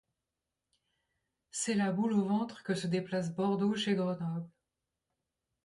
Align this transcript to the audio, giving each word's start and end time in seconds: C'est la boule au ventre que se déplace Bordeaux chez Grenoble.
C'est 1.51 1.75
la 1.75 1.91
boule 1.91 2.13
au 2.13 2.23
ventre 2.23 2.63
que 2.63 2.73
se 2.73 2.87
déplace 2.87 3.35
Bordeaux 3.35 3.75
chez 3.75 3.93
Grenoble. 3.93 4.49